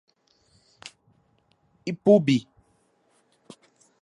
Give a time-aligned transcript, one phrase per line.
[1.91, 2.37] Ipubi